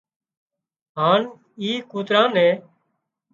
[0.97, 1.21] هانَ
[1.61, 2.55] اي ڪوترا نين